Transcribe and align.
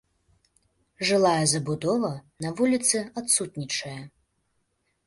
Жылая 1.09 1.43
забудова 1.53 2.11
на 2.47 2.53
вуліцы 2.61 2.97
адсутнічае. 3.23 3.97